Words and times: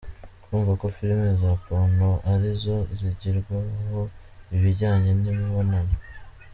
Kumva 0.45 0.71
ko 0.81 0.85
film 0.95 1.19
za 1.41 1.51
porno 1.63 2.09
ari 2.31 2.49
zo 2.63 2.77
zigirwaho 2.99 4.01
ibijyanye 4.55 5.11
n’imibonano. 5.21 5.95